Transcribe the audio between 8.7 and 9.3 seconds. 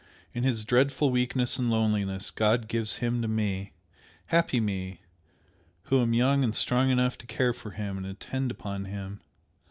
him.